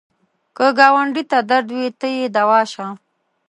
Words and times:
که 0.55 0.65
ګاونډي 0.77 1.23
ته 1.31 1.37
درد 1.49 1.67
وي، 1.75 1.87
ته 1.99 2.07
یې 2.17 2.25
دوا 2.35 2.61
شه 2.71 2.87